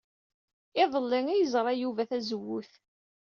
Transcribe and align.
Iḍelli 0.81 1.19
ay 1.31 1.39
yerẓa 1.39 1.73
Yuba 1.75 2.03
tazewwut. 2.09 2.71